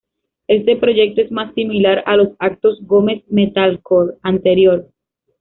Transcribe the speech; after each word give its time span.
Este 0.47 0.77
proyecto 0.77 1.21
es 1.21 1.31
más 1.31 1.53
similar 1.53 2.03
a 2.07 2.17
los 2.17 2.29
actos 2.39 2.79
Gomes 2.81 3.21
metalcore 3.29 4.15
anterior. 4.23 4.89